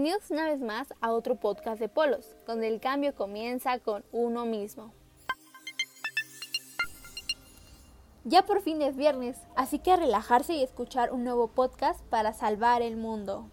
Bienvenidos 0.00 0.30
una 0.30 0.44
vez 0.44 0.60
más 0.60 0.86
a 1.00 1.10
otro 1.10 1.34
podcast 1.40 1.80
de 1.80 1.88
Polos, 1.88 2.36
donde 2.46 2.68
el 2.68 2.78
cambio 2.78 3.16
comienza 3.16 3.80
con 3.80 4.04
uno 4.12 4.46
mismo. 4.46 4.92
Ya 8.22 8.46
por 8.46 8.62
fin 8.62 8.80
es 8.80 8.94
viernes, 8.94 9.38
así 9.56 9.80
que 9.80 9.96
relajarse 9.96 10.54
y 10.54 10.62
escuchar 10.62 11.12
un 11.12 11.24
nuevo 11.24 11.48
podcast 11.48 12.00
para 12.10 12.32
salvar 12.32 12.80
el 12.80 12.96
mundo. 12.96 13.50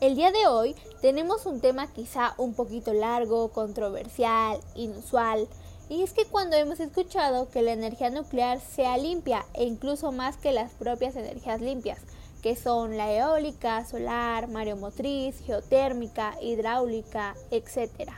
El 0.00 0.14
día 0.14 0.30
de 0.30 0.46
hoy 0.46 0.76
tenemos 1.02 1.46
un 1.46 1.60
tema 1.60 1.92
quizá 1.92 2.34
un 2.38 2.54
poquito 2.54 2.92
largo, 2.92 3.50
controversial, 3.50 4.60
inusual, 4.76 5.48
y 5.88 6.04
es 6.04 6.12
que 6.12 6.26
cuando 6.26 6.54
hemos 6.54 6.78
escuchado 6.78 7.48
que 7.50 7.62
la 7.62 7.72
energía 7.72 8.10
nuclear 8.10 8.60
sea 8.60 8.96
limpia 8.98 9.44
e 9.54 9.64
incluso 9.64 10.12
más 10.12 10.36
que 10.36 10.52
las 10.52 10.74
propias 10.74 11.16
energías 11.16 11.60
limpias, 11.60 12.04
que 12.42 12.56
son 12.56 12.96
la 12.96 13.12
eólica, 13.12 13.84
solar, 13.84 14.48
mareomotriz, 14.48 15.40
geotérmica, 15.44 16.34
hidráulica, 16.40 17.34
etc. 17.50 18.10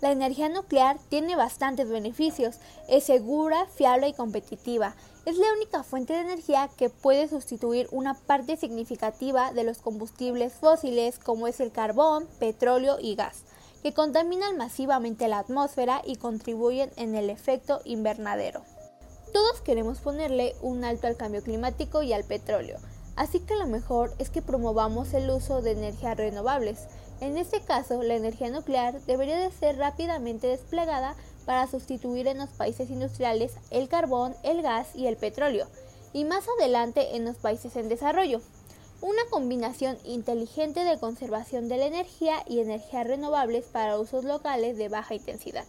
La 0.00 0.12
energía 0.12 0.48
nuclear 0.48 0.98
tiene 1.10 1.36
bastantes 1.36 1.88
beneficios, 1.88 2.56
es 2.88 3.04
segura, 3.04 3.66
fiable 3.66 4.08
y 4.08 4.14
competitiva. 4.14 4.94
Es 5.26 5.36
la 5.36 5.52
única 5.54 5.82
fuente 5.82 6.14
de 6.14 6.20
energía 6.20 6.70
que 6.78 6.88
puede 6.88 7.28
sustituir 7.28 7.86
una 7.92 8.14
parte 8.14 8.56
significativa 8.56 9.52
de 9.52 9.64
los 9.64 9.78
combustibles 9.78 10.54
fósiles 10.54 11.18
como 11.18 11.46
es 11.46 11.60
el 11.60 11.70
carbón, 11.70 12.26
petróleo 12.38 12.96
y 12.98 13.14
gas, 13.14 13.42
que 13.82 13.92
contaminan 13.92 14.56
masivamente 14.56 15.28
la 15.28 15.40
atmósfera 15.40 16.00
y 16.06 16.16
contribuyen 16.16 16.90
en 16.96 17.14
el 17.14 17.28
efecto 17.28 17.82
invernadero. 17.84 18.62
Todos 19.32 19.60
queremos 19.60 20.00
ponerle 20.00 20.56
un 20.60 20.84
alto 20.84 21.06
al 21.06 21.16
cambio 21.16 21.42
climático 21.42 22.02
y 22.02 22.12
al 22.12 22.24
petróleo, 22.24 22.78
así 23.14 23.38
que 23.38 23.54
lo 23.54 23.68
mejor 23.68 24.12
es 24.18 24.28
que 24.28 24.42
promovamos 24.42 25.14
el 25.14 25.30
uso 25.30 25.62
de 25.62 25.70
energías 25.72 26.16
renovables. 26.16 26.88
En 27.20 27.36
este 27.36 27.60
caso, 27.60 28.02
la 28.02 28.16
energía 28.16 28.50
nuclear 28.50 29.00
debería 29.02 29.36
de 29.36 29.52
ser 29.52 29.76
rápidamente 29.76 30.48
desplegada 30.48 31.14
para 31.46 31.68
sustituir 31.68 32.26
en 32.26 32.38
los 32.38 32.50
países 32.50 32.90
industriales 32.90 33.52
el 33.70 33.88
carbón, 33.88 34.34
el 34.42 34.62
gas 34.62 34.96
y 34.96 35.06
el 35.06 35.16
petróleo, 35.16 35.68
y 36.12 36.24
más 36.24 36.44
adelante 36.58 37.14
en 37.14 37.24
los 37.24 37.36
países 37.36 37.76
en 37.76 37.88
desarrollo. 37.88 38.40
Una 39.00 39.22
combinación 39.30 39.96
inteligente 40.04 40.84
de 40.84 40.98
conservación 40.98 41.68
de 41.68 41.76
la 41.76 41.86
energía 41.86 42.42
y 42.48 42.60
energías 42.60 43.06
renovables 43.06 43.64
para 43.66 43.98
usos 43.98 44.24
locales 44.24 44.76
de 44.76 44.88
baja 44.88 45.14
intensidad, 45.14 45.64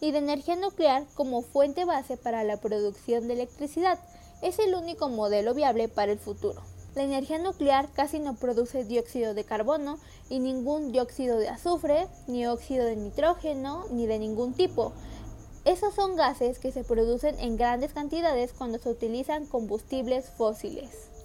y 0.00 0.12
de 0.12 0.18
energía 0.18 0.56
nuclear 0.56 1.04
como 1.14 1.42
fuente 1.42 1.84
base 1.84 2.16
para 2.16 2.44
la 2.44 2.58
producción 2.58 3.28
de 3.28 3.34
electricidad, 3.34 3.98
es 4.42 4.58
el 4.58 4.74
único 4.74 5.08
modelo 5.08 5.54
viable 5.54 5.88
para 5.88 6.12
el 6.12 6.18
futuro. 6.18 6.62
La 6.94 7.02
energía 7.02 7.38
nuclear 7.38 7.88
casi 7.92 8.18
no 8.18 8.36
produce 8.36 8.84
dióxido 8.84 9.34
de 9.34 9.44
carbono 9.44 9.98
y 10.30 10.38
ningún 10.38 10.92
dióxido 10.92 11.38
de 11.38 11.48
azufre, 11.48 12.08
ni 12.26 12.46
óxido 12.46 12.86
de 12.86 12.96
nitrógeno, 12.96 13.84
ni 13.90 14.06
de 14.06 14.18
ningún 14.18 14.54
tipo. 14.54 14.92
Esos 15.66 15.94
son 15.94 16.16
gases 16.16 16.58
que 16.58 16.72
se 16.72 16.84
producen 16.84 17.38
en 17.40 17.56
grandes 17.56 17.92
cantidades 17.92 18.52
cuando 18.52 18.78
se 18.78 18.88
utilizan 18.88 19.46
combustibles 19.46 20.30
fósiles. 20.30 21.15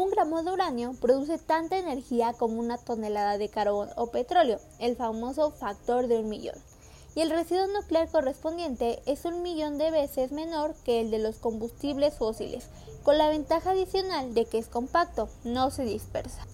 Un 0.00 0.08
gramo 0.08 0.42
de 0.42 0.50
uranio 0.50 0.94
produce 0.98 1.36
tanta 1.36 1.76
energía 1.76 2.32
como 2.32 2.58
una 2.58 2.78
tonelada 2.78 3.36
de 3.36 3.50
carbón 3.50 3.90
o 3.96 4.06
petróleo, 4.06 4.58
el 4.78 4.96
famoso 4.96 5.50
factor 5.50 6.06
de 6.06 6.20
un 6.20 6.30
millón 6.30 6.54
y 7.14 7.20
el 7.20 7.28
residuo 7.28 7.66
nuclear 7.66 8.08
correspondiente 8.08 9.02
es 9.04 9.26
un 9.26 9.42
millón 9.42 9.76
de 9.76 9.90
veces 9.90 10.32
menor 10.32 10.74
que 10.86 11.02
el 11.02 11.10
de 11.10 11.18
los 11.18 11.36
combustibles 11.36 12.14
fósiles, 12.14 12.64
con 13.02 13.18
la 13.18 13.28
ventaja 13.28 13.72
adicional 13.72 14.32
de 14.32 14.46
que 14.46 14.56
es 14.56 14.68
compacto, 14.68 15.28
no 15.44 15.70
se 15.70 15.84
dispersa. 15.84 16.46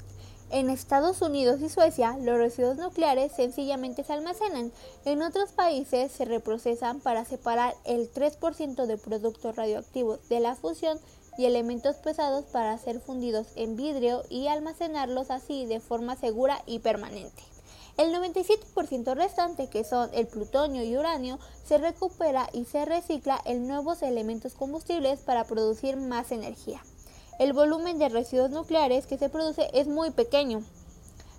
En 0.51 0.69
Estados 0.69 1.23
Unidos 1.23 1.61
y 1.61 1.69
Suecia, 1.69 2.17
los 2.21 2.39
residuos 2.39 2.79
nucleares 2.79 3.31
sencillamente 3.33 4.03
se 4.03 4.12
almacenan. 4.12 4.73
En 5.05 5.23
otros 5.23 5.53
países 5.53 6.11
se 6.11 6.25
reprocesan 6.25 6.99
para 6.99 7.25
separar 7.25 7.77
el 7.85 8.12
3% 8.12 8.87
de 8.87 8.97
productos 8.97 9.55
radioactivos 9.55 10.21
de 10.29 10.41
la 10.41 10.56
fusión 10.56 10.99
y 11.39 11.45
elementos 11.45 11.97
pesados 11.97 12.45
para 12.47 12.77
ser 12.79 13.01
fundidos 13.01 13.47
en 13.57 13.77
vidrio 13.77 14.23
y 14.29 14.49
almacenarlos 14.49 15.31
así 15.31 15.67
de 15.67 15.81
forma 15.81 16.17
segura 16.17 16.63
y 16.67 16.79
permanente. 16.79 17.43
El 17.97 18.13
97% 18.15 19.15
restante, 19.15 19.69
que 19.69 19.83
son 19.83 20.11
el 20.13 20.27
plutonio 20.27 20.83
y 20.85 20.99
uranio, 20.99 21.39
se 21.65 21.79
recupera 21.79 22.47
y 22.53 22.67
se 22.67 22.85
recicla 22.85 23.41
en 23.47 23.67
nuevos 23.67 24.03
elementos 24.03 24.53
combustibles 24.53 25.21
para 25.21 25.45
producir 25.45 25.97
más 25.97 26.31
energía. 26.31 26.83
El 27.39 27.55
volumen 27.55 27.99
de 27.99 28.11
residuos 28.11 28.51
nucleares 28.51 29.07
que 29.07 29.17
se 29.17 29.31
produce 29.31 29.71
es 29.73 29.89
muy 29.89 30.11
pequeño. 30.11 30.63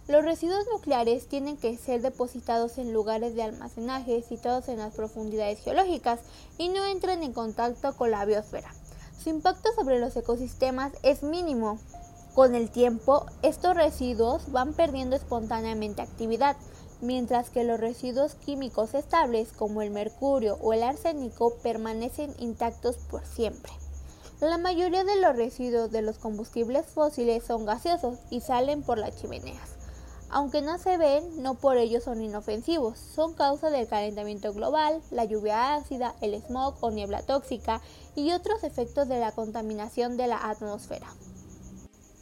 Los 0.07 0.23
residuos 0.23 0.65
nucleares 0.71 1.27
tienen 1.27 1.57
que 1.57 1.77
ser 1.77 2.01
depositados 2.01 2.77
en 2.77 2.93
lugares 2.93 3.35
de 3.35 3.43
almacenaje 3.43 4.23
situados 4.23 4.67
en 4.67 4.77
las 4.79 4.95
profundidades 4.95 5.59
geológicas 5.59 6.21
y 6.57 6.69
no 6.69 6.85
entran 6.85 7.23
en 7.23 7.33
contacto 7.33 7.95
con 7.95 8.09
la 8.09 8.25
biosfera. 8.25 8.73
Su 9.21 9.29
impacto 9.29 9.69
sobre 9.73 9.99
los 9.99 10.15
ecosistemas 10.15 10.93
es 11.03 11.23
mínimo, 11.23 11.79
con 12.37 12.53
el 12.53 12.69
tiempo, 12.69 13.25
estos 13.41 13.75
residuos 13.75 14.51
van 14.51 14.73
perdiendo 14.73 15.15
espontáneamente 15.15 16.03
actividad, 16.03 16.55
mientras 17.01 17.49
que 17.49 17.63
los 17.63 17.79
residuos 17.79 18.35
químicos 18.35 18.93
estables 18.93 19.53
como 19.53 19.81
el 19.81 19.89
mercurio 19.89 20.59
o 20.61 20.71
el 20.73 20.83
arsénico 20.83 21.55
permanecen 21.63 22.31
intactos 22.37 22.97
por 23.09 23.25
siempre. 23.25 23.71
La 24.39 24.59
mayoría 24.59 25.03
de 25.03 25.19
los 25.19 25.35
residuos 25.35 25.89
de 25.89 26.03
los 26.03 26.19
combustibles 26.19 26.85
fósiles 26.85 27.43
son 27.43 27.65
gaseosos 27.65 28.19
y 28.29 28.41
salen 28.41 28.83
por 28.83 28.99
las 28.99 29.19
chimeneas. 29.19 29.76
Aunque 30.29 30.61
no 30.61 30.77
se 30.77 30.97
ven, 30.97 31.41
no 31.41 31.55
por 31.55 31.77
ello 31.77 32.01
son 32.01 32.21
inofensivos, 32.21 32.97
son 32.99 33.33
causa 33.33 33.69
del 33.69 33.87
calentamiento 33.87 34.53
global, 34.53 35.01
la 35.09 35.23
lluvia 35.23 35.75
ácida, 35.75 36.15
el 36.19 36.41
smog 36.41 36.75
o 36.81 36.91
niebla 36.91 37.21
tóxica 37.21 37.81
y 38.15 38.31
otros 38.31 38.63
efectos 38.63 39.07
de 39.07 39.19
la 39.19 39.31
contaminación 39.31 40.17
de 40.17 40.27
la 40.27 40.49
atmósfera. 40.49 41.07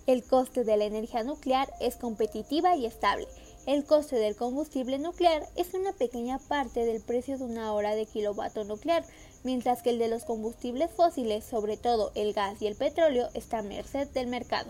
El 0.05 0.23
coste 0.23 0.63
de 0.63 0.77
la 0.77 0.85
energía 0.85 1.23
nuclear 1.23 1.73
es 1.81 1.95
competitiva 1.95 2.75
y 2.75 2.85
estable. 2.85 3.27
El 3.65 3.85
coste 3.85 4.17
del 4.17 4.35
combustible 4.35 4.99
nuclear 4.99 5.49
es 5.55 5.73
una 5.73 5.91
pequeña 5.93 6.37
parte 6.37 6.85
del 6.85 7.01
precio 7.01 7.39
de 7.39 7.45
una 7.45 7.73
hora 7.73 7.95
de 7.95 8.05
kilovatio 8.05 8.65
nuclear, 8.65 9.03
mientras 9.43 9.81
que 9.81 9.89
el 9.89 9.97
de 9.97 10.09
los 10.09 10.23
combustibles 10.23 10.91
fósiles, 10.91 11.43
sobre 11.43 11.75
todo 11.75 12.11
el 12.13 12.33
gas 12.33 12.61
y 12.61 12.67
el 12.67 12.75
petróleo, 12.75 13.29
está 13.33 13.59
a 13.59 13.63
merced 13.63 14.07
del 14.09 14.27
mercado. 14.27 14.69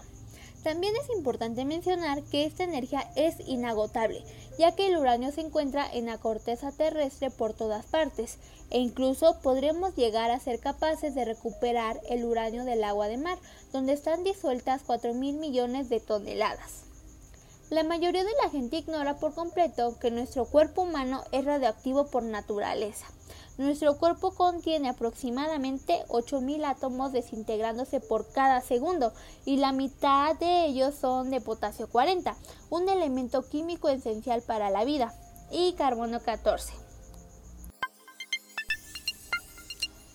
También 0.65 0.95
es 0.95 1.15
importante 1.15 1.63
mencionar 1.63 2.23
que 2.23 2.43
esta 2.43 2.63
energía 2.63 3.07
es 3.15 3.35
inagotable, 3.45 4.23
ya 4.57 4.75
que 4.75 4.87
el 4.87 4.97
uranio 4.97 5.31
se 5.31 5.41
encuentra 5.41 5.87
en 5.93 6.07
la 6.07 6.17
corteza 6.17 6.71
terrestre 6.71 7.29
por 7.29 7.53
todas 7.53 7.85
partes, 7.85 8.39
e 8.71 8.79
incluso 8.79 9.37
podríamos 9.43 9.95
llegar 9.95 10.31
a 10.31 10.39
ser 10.39 10.59
capaces 10.59 11.13
de 11.13 11.23
recuperar 11.23 12.01
el 12.09 12.25
uranio 12.25 12.65
del 12.65 12.83
agua 12.83 13.07
de 13.07 13.17
mar, 13.17 13.37
donde 13.71 13.93
están 13.93 14.23
disueltas 14.23 14.81
4 14.83 15.13
mil 15.13 15.35
millones 15.35 15.87
de 15.87 15.99
toneladas. 15.99 16.85
La 17.69 17.83
mayoría 17.83 18.23
de 18.23 18.33
la 18.41 18.49
gente 18.49 18.77
ignora 18.77 19.19
por 19.19 19.35
completo 19.35 19.99
que 19.99 20.09
nuestro 20.09 20.45
cuerpo 20.45 20.81
humano 20.81 21.23
es 21.31 21.45
radioactivo 21.45 22.07
por 22.07 22.23
naturaleza. 22.23 23.05
Nuestro 23.57 23.97
cuerpo 23.97 24.31
contiene 24.31 24.89
aproximadamente 24.89 26.03
8.000 26.09 26.65
átomos 26.65 27.13
desintegrándose 27.13 28.01
por 28.01 28.29
cada 28.31 28.59
segundo 28.61 29.13
y 29.45 29.57
la 29.57 29.71
mitad 29.71 30.35
de 30.35 30.65
ellos 30.65 30.93
son 30.95 31.31
de 31.31 31.39
potasio 31.39 31.87
40, 31.89 32.35
un 32.69 32.89
elemento 32.89 33.47
químico 33.47 33.87
esencial 33.87 34.41
para 34.41 34.69
la 34.69 34.83
vida, 34.83 35.13
y 35.51 35.73
carbono 35.73 36.19
14. 36.19 36.84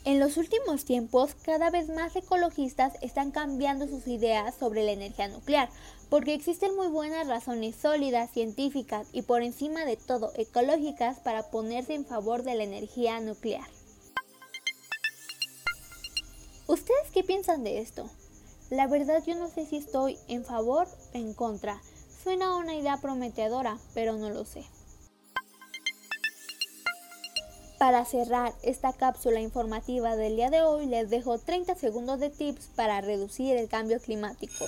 En 0.07 0.19
los 0.19 0.39
últimos 0.39 0.87
tiempos, 0.87 1.35
cada 1.43 1.69
vez 1.69 1.91
más 1.91 2.17
ecologistas 2.17 2.95
están 3.03 3.33
cambiando 3.33 3.87
sus 3.87 4.07
ideas 4.07 4.55
sobre 4.55 4.83
la 4.83 4.93
energía 4.93 5.29
nuclear, 5.29 5.69
porque 6.09 6.33
existen 6.33 6.75
muy 6.75 6.89
buenas 6.89 7.27
razones 7.27 7.77
sólidas, 7.77 8.31
científicas 8.31 9.09
y 9.13 9.23
por 9.23 9.43
encima 9.43 9.85
de 9.85 9.99
todo 9.99 10.33
ecológicas 10.37 11.19
para 11.19 11.51
ponerse 11.51 11.93
en 11.95 12.07
favor 12.07 12.45
de 12.45 12.55
la 12.55 12.65
energía 12.65 13.21
nuclear. 13.21 13.69
¿Ustedes 16.67 17.11
qué 17.13 17.23
piensan 17.23 17.63
de 17.63 17.81
esto? 17.81 18.09
La 18.71 18.87
verdad 18.87 19.23
yo 19.27 19.35
no 19.35 19.49
sé 19.49 19.67
si 19.67 19.77
estoy 19.77 20.17
en 20.29 20.47
favor 20.47 20.89
o 21.13 21.19
en 21.19 21.35
contra. 21.35 21.83
Suena 22.23 22.57
una 22.57 22.75
idea 22.75 22.97
prometedora, 23.03 23.77
pero 23.93 24.17
no 24.17 24.31
lo 24.31 24.47
sé. 24.47 24.65
Para 27.81 28.05
cerrar 28.05 28.53
esta 28.63 28.93
cápsula 28.93 29.41
informativa 29.41 30.15
del 30.15 30.37
día 30.37 30.51
de 30.51 30.61
hoy, 30.61 30.85
les 30.85 31.09
dejo 31.09 31.39
30 31.39 31.77
segundos 31.77 32.21
de 32.21 32.29
tips 32.29 32.67
para 32.77 33.01
reducir 33.01 33.57
el 33.57 33.71
cambio 33.71 33.99
climático. 33.99 34.67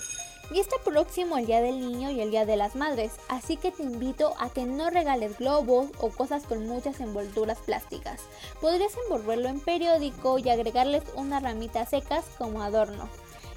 Y 0.50 0.60
está 0.60 0.76
próximo 0.82 1.36
el 1.36 1.44
Día 1.44 1.60
del 1.60 1.78
Niño 1.78 2.10
y 2.10 2.22
el 2.22 2.30
Día 2.30 2.46
de 2.46 2.56
las 2.56 2.74
Madres, 2.74 3.12
así 3.28 3.58
que 3.58 3.70
te 3.70 3.82
invito 3.82 4.32
a 4.38 4.48
que 4.48 4.64
no 4.64 4.88
regales 4.88 5.36
globos 5.36 5.90
o 6.00 6.08
cosas 6.08 6.44
con 6.44 6.66
muchas 6.66 7.00
envolturas 7.00 7.58
plásticas. 7.58 8.22
Podrías 8.62 8.94
envolverlo 9.04 9.50
en 9.50 9.60
periódico 9.60 10.38
y 10.38 10.48
agregarles 10.48 11.02
unas 11.14 11.42
ramitas 11.42 11.90
secas 11.90 12.24
como 12.38 12.62
adorno. 12.62 13.10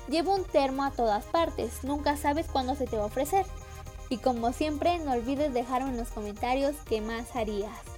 Lleva 0.09 0.35
un 0.35 0.43
termo 0.43 0.83
a 0.83 0.91
todas 0.91 1.23
partes, 1.23 1.81
nunca 1.83 2.17
sabes 2.17 2.47
cuándo 2.47 2.75
se 2.75 2.87
te 2.87 2.97
va 2.97 3.03
a 3.03 3.07
ofrecer. 3.07 3.45
Y 4.09 4.17
como 4.17 4.51
siempre, 4.51 4.99
no 4.99 5.13
olvides 5.13 5.53
dejarme 5.53 5.91
en 5.91 5.97
los 5.97 6.09
comentarios 6.09 6.75
qué 6.89 6.99
más 6.99 7.37
harías. 7.37 7.94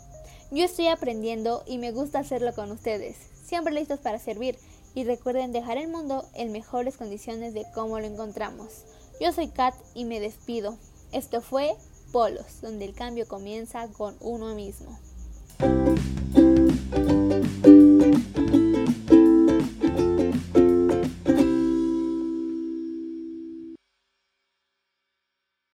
Yo 0.54 0.66
estoy 0.66 0.88
aprendiendo 0.88 1.64
y 1.66 1.78
me 1.78 1.94
gusta 1.94 2.20
hacerlo 2.20 2.54
con 2.54 2.72
ustedes, 2.72 3.16
siempre 3.42 3.74
listos 3.74 4.00
para 4.00 4.20
servir 4.20 4.58
y 4.94 5.06
recuerden 5.06 5.54
dejar 5.54 5.78
el 5.78 5.88
mundo 5.88 6.26
en 6.34 6.52
mejores 6.52 6.98
condiciones 6.98 7.54
de 7.54 7.66
cómo 7.74 7.98
lo 8.02 8.06
encontramos. 8.06 8.84
Yo 9.22 9.32
soy 9.32 9.48
Kat 9.48 9.74
y 9.94 10.04
me 10.04 10.20
despido. 10.20 10.78
Esto 11.14 11.40
fue 11.40 11.74
Polos, 12.12 12.60
donde 12.62 12.84
el 12.84 12.94
cambio 12.94 13.30
comienza 13.30 13.88
con 13.94 14.18
uno 14.20 14.54
mismo. 14.54 15.00